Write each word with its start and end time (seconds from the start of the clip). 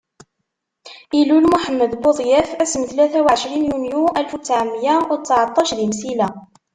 Ilul 1.19 1.45
Muḥemmed 1.51 1.91
budyaf 2.03 2.49
ass 2.63 2.73
n 2.79 2.83
tlata 2.89 3.19
u 3.25 3.27
ɛecrin 3.33 3.67
yunyu 3.69 4.01
alef 4.17 4.31
u 4.35 4.37
ttɛemya 4.39 4.95
u 5.13 5.15
tteɛṭac 5.19 5.69
di 5.77 5.85
Msila. 5.91 6.27